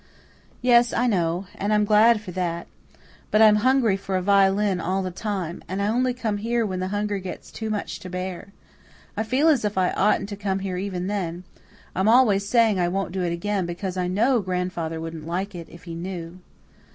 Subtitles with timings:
[0.63, 1.45] "Yes, I know.
[1.53, 2.65] And I'm glad for that.
[3.29, 5.63] But I'm hungry for a violin all the time.
[5.67, 8.51] And I only come here when the hunger gets too much to bear.
[9.15, 11.43] I feel as if I oughtn't to come even then
[11.93, 15.69] I'm always saying I won't do it again, because I know grandfather wouldn't like it,
[15.69, 16.39] if he knew."